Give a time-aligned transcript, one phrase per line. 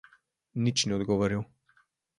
[0.63, 1.41] Nič ni odgovoril.